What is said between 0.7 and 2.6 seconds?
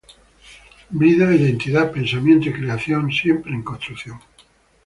Vida, identidad, pensamiento y